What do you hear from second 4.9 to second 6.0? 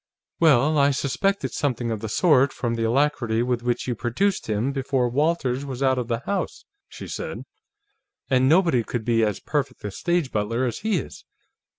Walters was out